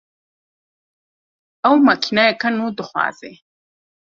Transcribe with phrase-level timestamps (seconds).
[1.69, 3.31] Ew makîneyeka nû dixwaze